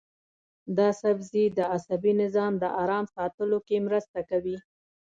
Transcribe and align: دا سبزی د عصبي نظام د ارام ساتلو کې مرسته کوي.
دا 0.77 0.89
سبزی 1.01 1.45
د 1.57 1.59
عصبي 1.75 2.13
نظام 2.21 2.53
د 2.59 2.65
ارام 2.81 3.05
ساتلو 3.15 3.57
کې 3.67 3.77
مرسته 3.87 4.19
کوي. 4.29 4.57